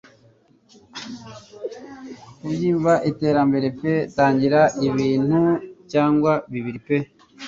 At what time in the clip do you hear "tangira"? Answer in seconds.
4.15-4.61